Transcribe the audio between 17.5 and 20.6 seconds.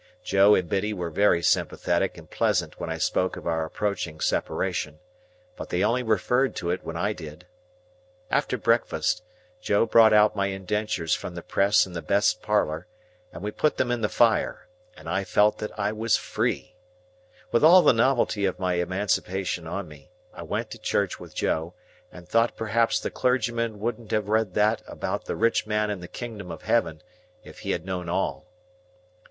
With all the novelty of my emancipation on me, I